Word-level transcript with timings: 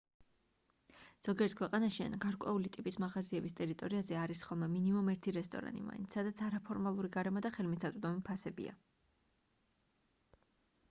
ზოგიერთ 1.25 1.53
ქვეყანაში 1.57 1.99
ან 2.05 2.13
გარკვეული 2.21 2.71
ტიპის 2.77 2.95
მაღაზიების 3.03 3.55
ტერიტორიაზე 3.59 4.17
არის 4.21 4.41
ხოლმე 4.47 4.69
მინიმუმ 4.75 5.11
ერთი 5.13 5.33
რესტორანი 5.35 5.83
მაინც 5.89 6.17
სადაც 6.19 6.41
არაფორმალური 6.47 7.11
გარემო 7.17 7.43
და 7.47 7.51
ხელმისაწვდომი 7.59 8.25
ფასებია 8.31 8.75